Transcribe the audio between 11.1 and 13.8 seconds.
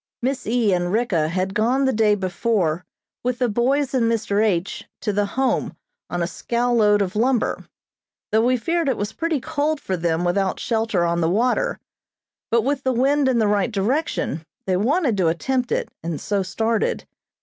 the water; but with the wind in the right